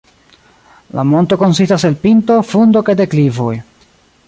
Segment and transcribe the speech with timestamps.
[0.99, 3.53] La monto konsistas el pinto, fundo kaj deklivoj.